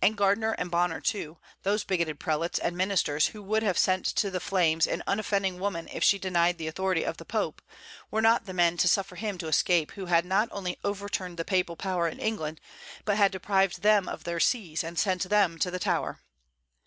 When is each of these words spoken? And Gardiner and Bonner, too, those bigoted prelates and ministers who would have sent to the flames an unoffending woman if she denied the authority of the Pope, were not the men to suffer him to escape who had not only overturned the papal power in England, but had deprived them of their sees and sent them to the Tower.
And 0.00 0.16
Gardiner 0.16 0.52
and 0.52 0.70
Bonner, 0.70 0.98
too, 0.98 1.36
those 1.62 1.84
bigoted 1.84 2.18
prelates 2.18 2.58
and 2.58 2.74
ministers 2.74 3.26
who 3.26 3.42
would 3.42 3.62
have 3.62 3.76
sent 3.76 4.06
to 4.06 4.30
the 4.30 4.40
flames 4.40 4.86
an 4.86 5.02
unoffending 5.06 5.60
woman 5.60 5.88
if 5.92 6.02
she 6.02 6.18
denied 6.18 6.56
the 6.56 6.66
authority 6.68 7.04
of 7.04 7.18
the 7.18 7.26
Pope, 7.26 7.60
were 8.10 8.22
not 8.22 8.46
the 8.46 8.54
men 8.54 8.78
to 8.78 8.88
suffer 8.88 9.16
him 9.16 9.36
to 9.36 9.46
escape 9.46 9.90
who 9.90 10.06
had 10.06 10.24
not 10.24 10.48
only 10.52 10.78
overturned 10.84 11.36
the 11.36 11.44
papal 11.44 11.76
power 11.76 12.08
in 12.08 12.18
England, 12.18 12.62
but 13.04 13.18
had 13.18 13.30
deprived 13.30 13.82
them 13.82 14.08
of 14.08 14.24
their 14.24 14.40
sees 14.40 14.82
and 14.82 14.98
sent 14.98 15.24
them 15.24 15.58
to 15.58 15.70
the 15.70 15.78
Tower. 15.78 16.20